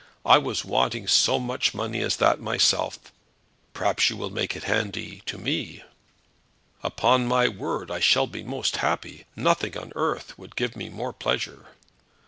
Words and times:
I 0.25 0.39
was 0.39 0.65
wanting 0.65 1.05
so 1.07 1.37
much 1.37 1.75
money 1.75 2.01
as 2.01 2.15
that 2.17 2.39
myself; 2.41 2.97
perhaps 3.73 4.09
you 4.09 4.17
will 4.17 4.31
make 4.31 4.55
it 4.55 4.63
handy 4.63 5.21
to 5.27 5.37
me." 5.37 5.83
"Upon 6.81 7.27
my 7.27 7.47
word 7.47 7.91
I 7.91 7.99
shall 7.99 8.25
be 8.25 8.41
most 8.41 8.77
happy. 8.77 9.25
Nothing 9.35 9.77
on 9.77 9.93
earth 9.95 10.39
would 10.39 10.55
give 10.55 10.75
me 10.75 10.89
more 10.89 11.13
pleasure." 11.13 11.67